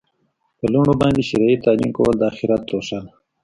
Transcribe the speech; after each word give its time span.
په 0.57 0.65
لوڼو 0.73 0.93
باندي 1.01 1.23
شرعي 1.29 1.55
تعلیم 1.65 1.89
کول 1.97 2.13
د 2.17 2.21
آخرت 2.31 2.61
توښه 2.69 2.99
ده 3.03 3.11